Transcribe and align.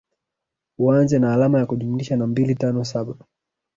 uanze 0.77 1.17
na 1.19 1.33
alama 1.33 1.59
ya 1.59 1.65
kujumlisha 1.65 2.17
mbili 2.17 2.55
tano 2.55 2.71
tano 2.73 2.83
saba 2.85 3.13